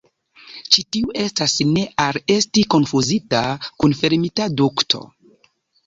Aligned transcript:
Ĉi 0.75 0.83
tiu 0.95 1.13
estas 1.23 1.53
ne 1.75 1.83
al 2.07 2.19
esti 2.39 2.65
konfuzita 2.77 3.45
kun 3.85 3.97
fermita 4.05 4.53
dukto. 4.63 5.09